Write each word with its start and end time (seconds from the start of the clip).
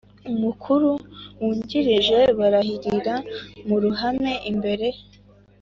Mukuru 0.43 0.89
wungirije 1.39 2.19
barahirira 2.39 3.15
mu 3.67 3.77
ruhame 3.83 4.31
imbere 4.51 4.87